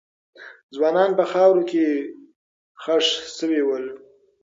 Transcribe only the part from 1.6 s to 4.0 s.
کې خښ سوي ول.